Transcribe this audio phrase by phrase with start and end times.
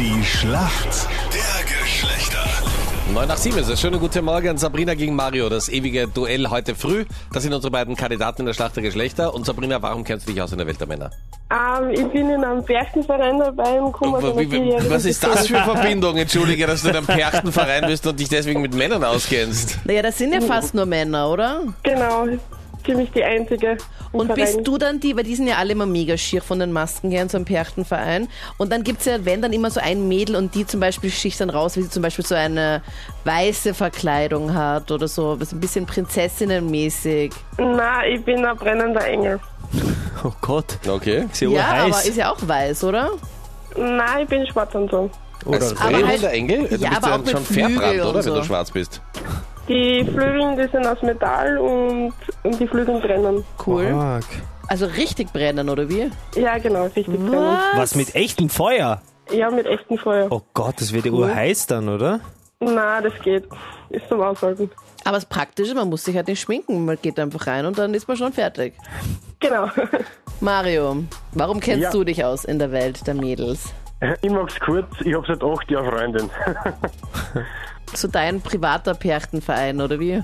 [0.00, 2.42] Die Schlacht der Geschlechter.
[3.12, 3.78] 9 nach 7 ist es.
[3.80, 4.56] Schönen guten Morgen.
[4.56, 5.50] Sabrina gegen Mario.
[5.50, 7.04] Das ewige Duell heute früh.
[7.34, 9.34] Das sind unsere beiden Kandidaten in der Schlacht der Geschlechter.
[9.34, 11.10] Und Sabrina, warum kennst du dich aus in der Welt der Männer?
[11.50, 15.46] Ähm, ich bin in einem Berchtenverein dabei und komme aus Wie- wie- Was ist das
[15.46, 15.56] für.
[15.58, 16.16] Verbindung?
[16.16, 19.80] Entschuldige, dass du in einem Perchtenverein bist und dich deswegen mit Männern auskennst.
[19.84, 21.60] Naja, das sind ja fast nur Männer, oder?
[21.82, 22.26] Genau,
[22.84, 23.76] ziemlich die einzige.
[24.12, 24.40] Und Verein.
[24.44, 27.10] bist du dann die, weil die sind ja alle immer mega schier von den Masken
[27.10, 28.28] her in so einem Perchtenverein.
[28.58, 31.40] Und dann gibt's ja, wenn dann immer so ein Mädel und die zum Beispiel sticht
[31.40, 32.82] dann raus, wie sie zum Beispiel so eine
[33.24, 37.32] weiße Verkleidung hat oder so, was ein bisschen prinzessinnenmäßig.
[37.58, 39.40] Nein, ich bin ein brennender Engel.
[40.22, 41.24] Oh Gott, Okay.
[41.32, 42.08] ist ja, Ja, aber urheiß.
[42.08, 43.10] ist ja auch weiß, oder?
[43.74, 45.08] Nein, ich bin schwarz und so.
[45.46, 46.68] Oder Aber brennender halt- Engel?
[46.68, 48.14] Du ja, bist aber ja auch schon verbrannt, oder?
[48.16, 48.34] Wenn so.
[48.34, 49.00] du schwarz bist.
[49.70, 53.44] Die Flügel, die sind aus Metall und, und die Flügel brennen.
[53.64, 53.86] Cool.
[53.86, 54.24] Arg.
[54.66, 56.10] Also richtig brennen, oder wie?
[56.34, 57.56] Ja, genau, richtig brennen.
[57.76, 59.00] Was mit echtem Feuer?
[59.30, 60.26] Ja, mit echtem Feuer.
[60.30, 62.18] Oh Gott, das wird ja urheiß dann, oder?
[62.58, 63.44] Nein, das geht.
[63.90, 64.68] Ist zum Aushalten.
[65.04, 66.84] Aber das Praktische, man muss sich halt nicht schminken.
[66.84, 68.74] Man geht einfach rein und dann ist man schon fertig.
[69.38, 69.68] Genau.
[70.40, 71.90] Mario, warum kennst Ja.
[71.92, 73.72] du dich aus in der Welt der Mädels?
[74.20, 76.30] Ich mag's kurz, ich hab seit acht Jahren Freundin.
[77.94, 80.22] So dein privater Perchtenverein, oder wie?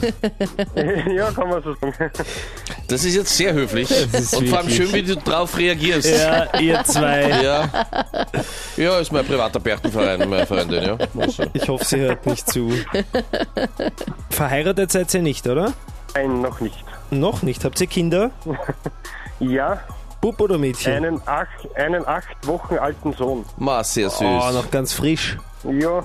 [1.14, 2.10] ja, kann man so sagen.
[2.88, 3.88] Das ist jetzt sehr höflich.
[4.32, 6.10] Und vor allem schön, wie du drauf reagierst.
[6.10, 7.28] Ja, ihr zwei.
[7.42, 7.68] Ja,
[8.76, 10.98] ja ist mein privater Perchtenverein, meine Freundin, ja.
[11.18, 11.44] Also.
[11.52, 12.72] Ich hoffe, sie hört nicht zu.
[14.30, 15.72] Verheiratet seid ihr nicht, oder?
[16.14, 16.84] Nein, noch nicht.
[17.10, 17.64] Noch nicht.
[17.64, 18.30] Habt ihr Kinder?
[19.42, 19.80] Ja,
[20.20, 20.92] Bub oder Mädchen?
[20.92, 23.46] einen acht, einen acht Wochen alten Sohn.
[23.56, 24.20] Ma, sehr süß.
[24.20, 25.38] Oh, noch ganz frisch.
[25.64, 26.02] Ja,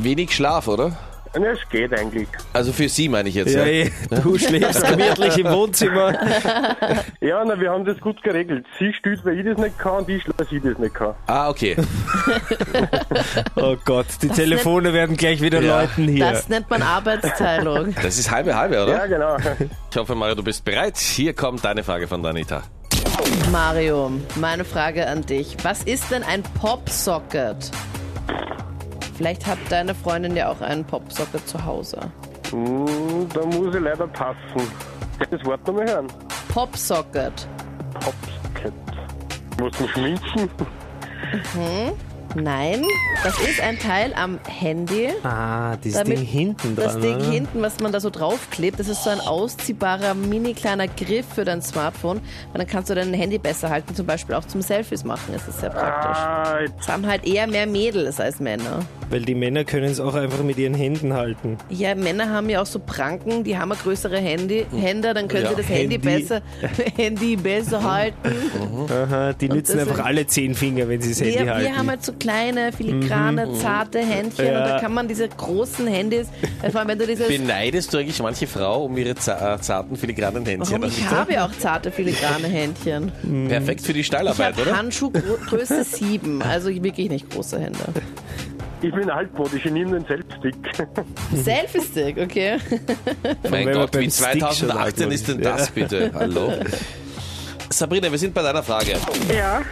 [0.00, 0.96] Wenig Schlaf, oder?
[1.34, 2.26] ja, es geht eigentlich.
[2.52, 3.54] Also für sie meine ich jetzt.
[3.54, 3.90] Ja, Ja, eh,
[4.22, 6.12] du schläfst gemütlich im Wohnzimmer.
[7.20, 8.64] Ja, na, wir haben das gut geregelt.
[8.78, 11.14] Sie stützt, weil ich das nicht kann, und ich schlafe, weil sie das nicht kann.
[11.26, 11.76] Ah, okay.
[13.56, 15.80] Oh Gott, die Telefone werden gleich wieder Ja.
[15.82, 16.30] läuten hier.
[16.30, 17.94] Das nennt man Arbeitsteilung.
[18.02, 18.92] Das ist halbe halbe, oder?
[18.92, 19.36] Ja, genau.
[19.90, 20.96] Ich hoffe, Mario, du bist bereit.
[20.96, 22.62] Hier kommt deine Frage von Danita.
[23.52, 25.56] Mario, meine Frage an dich.
[25.62, 27.70] Was ist denn ein Popsocket?
[29.18, 31.98] Vielleicht hat deine Freundin ja auch einen Popsocket zu Hause.
[32.50, 34.38] Hm, da muss ich leider passen.
[35.28, 36.06] Das Wort nochmal hören.
[36.54, 37.48] Popsocket.
[37.94, 38.72] Popsocket.
[39.58, 40.48] Muss man schminken?
[42.40, 42.84] Nein,
[43.24, 45.08] das ist ein Teil am Handy.
[45.24, 46.84] Ah, dieses Damit Ding hinten dran.
[46.84, 47.30] Das Ding oder?
[47.30, 51.44] hinten, was man da so draufklebt, das ist so ein ausziehbarer, mini kleiner Griff für
[51.44, 52.18] dein Smartphone.
[52.18, 55.32] Und dann kannst du dein Handy besser halten, zum Beispiel auch zum Selfies machen.
[55.32, 56.70] Das ist sehr praktisch.
[56.78, 58.80] Das haben halt eher mehr Mädels als Männer.
[59.10, 61.56] Weil die Männer können es auch einfach mit ihren Händen halten.
[61.70, 65.44] Ja, Männer haben ja auch so Pranken, die haben eine größere Handy, Hände, dann können
[65.44, 65.50] Ja.
[65.50, 65.98] sie das Handy, Handy.
[65.98, 66.42] besser,
[66.96, 68.18] Handy besser halten.
[68.90, 71.70] Aha, die nützen deswegen- einfach alle zehn Finger, wenn sie das Handy Wir, halten.
[71.70, 74.80] wir haben halt so kleine, filigrane, zarte Händchen und da Ja.
[74.80, 76.28] kann man diese großen Handys,
[76.70, 77.26] vor allem wenn du dieses...
[77.26, 80.82] Beneidest du eigentlich manche Frau um ihre äh, zarten, filigranen Händchen?
[80.82, 80.92] Warum?
[80.94, 83.10] Ich habe ja auch zarte, filigrane Händchen.
[83.48, 84.76] Perfekt für die Ich Steilarbeit, habe oder?
[84.76, 87.78] Handschuhgröße 7, also wirklich nicht große Hände.
[88.82, 90.54] ich bin altmodisch, ich nehme den Selfstick.
[91.34, 92.58] Selfie-Stick, okay.
[93.48, 96.10] Mein Gott, wie Stick schon 2018 alt ist denn das bitte?
[96.14, 96.52] Hallo?
[97.70, 98.96] Sabrina, wir sind bei deiner Frage.
[99.34, 99.62] Ja.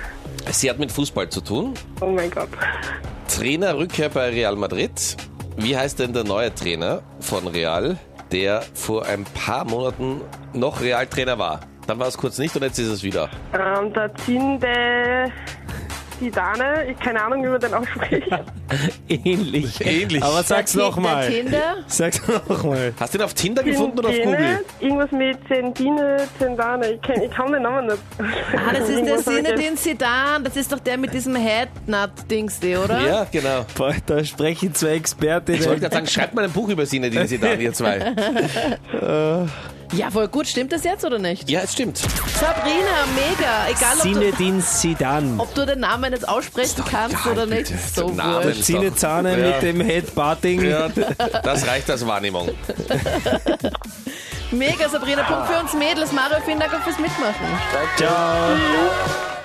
[0.50, 1.74] Sie hat mit Fußball zu tun.
[2.00, 2.48] Oh mein Gott.
[3.28, 5.16] Trainerrückkehr bei Real Madrid.
[5.56, 7.98] Wie heißt denn der neue Trainer von Real,
[8.32, 10.20] der vor ein paar Monaten
[10.52, 11.60] noch Realtrainer war?
[11.86, 13.28] Dann war es kurz nicht und jetzt ist es wieder.
[13.52, 15.32] Ähm, der Zinde
[16.18, 18.26] Zidane, ich keine Ahnung, wie man den ausspricht.
[19.08, 19.80] Ähnlich.
[19.84, 20.22] Ähnlich.
[20.22, 21.28] Aber sag's nochmal.
[21.28, 21.76] Tinder?
[21.86, 22.92] Sag's nochmal.
[22.98, 24.64] Hast du ihn auf Tinder gefunden oder auf Google?
[24.80, 27.98] Irgendwas mit Zendine, Zendane, ich, kenn, ich kann den Namen nicht.
[28.18, 30.44] Ah, das ist der Sinne, den Sedan.
[30.44, 33.00] Das ist doch der mit diesem Headnut-Dings, oder?
[33.06, 33.64] Ja, genau.
[33.76, 35.60] Boah, da sprechen zwei Expertinnen.
[35.60, 38.14] Ich wollte gerade sagen, schreibt mal ein Buch über Sinedin Zidane, ihr zwei.
[39.92, 40.46] Ja, voll gut.
[40.46, 41.48] Stimmt das jetzt oder nicht?
[41.50, 41.98] Ja, es stimmt.
[41.98, 43.66] Sabrina, mega.
[43.68, 45.34] Egal, ob du, Zinedine Zidane.
[45.38, 47.70] ob du den Namen jetzt aussprechen kannst egal, oder nicht.
[47.70, 47.78] bitte.
[47.94, 48.44] So Der Name.
[48.44, 48.64] wurscht.
[48.64, 49.46] Zine Zahne Ja.
[49.48, 50.64] mit dem Headbutting.
[50.64, 50.88] Ja,
[51.42, 52.50] das reicht als Wahrnehmung.
[54.50, 55.22] Mega, Sabrina.
[55.24, 56.12] Punkt für uns Mädels.
[56.12, 57.46] Mario, vielen Dank auch fürs Mitmachen.
[57.96, 59.35] Ciao.